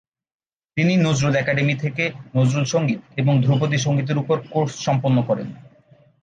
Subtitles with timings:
[0.77, 2.03] তিনি নজরুল একাডেমি থেকে
[2.35, 5.47] নজরুল সঙ্গীত এবং ধ্রুপদী সঙ্গীতের উপর কোর্স সম্পন্ন করেন।